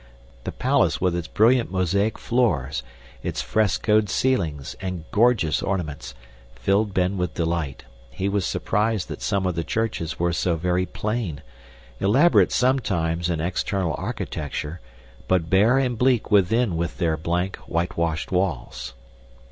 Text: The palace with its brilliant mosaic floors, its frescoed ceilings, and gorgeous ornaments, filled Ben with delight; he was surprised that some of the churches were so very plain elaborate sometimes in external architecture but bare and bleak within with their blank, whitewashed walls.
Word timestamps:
The 0.45 0.51
palace 0.51 0.99
with 0.99 1.15
its 1.15 1.27
brilliant 1.27 1.69
mosaic 1.69 2.17
floors, 2.17 2.81
its 3.21 3.43
frescoed 3.43 4.09
ceilings, 4.09 4.75
and 4.81 5.03
gorgeous 5.11 5.61
ornaments, 5.61 6.15
filled 6.55 6.91
Ben 6.91 7.17
with 7.19 7.35
delight; 7.35 7.83
he 8.09 8.27
was 8.27 8.43
surprised 8.43 9.09
that 9.09 9.21
some 9.21 9.45
of 9.45 9.53
the 9.53 9.63
churches 9.63 10.17
were 10.19 10.33
so 10.33 10.55
very 10.55 10.87
plain 10.87 11.43
elaborate 11.99 12.51
sometimes 12.51 13.29
in 13.29 13.39
external 13.41 13.93
architecture 13.95 14.81
but 15.27 15.51
bare 15.51 15.77
and 15.77 15.99
bleak 15.99 16.31
within 16.31 16.77
with 16.77 16.97
their 16.97 17.15
blank, 17.15 17.57
whitewashed 17.67 18.31
walls. 18.31 18.95